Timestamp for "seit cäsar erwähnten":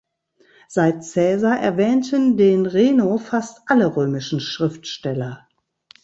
0.67-2.35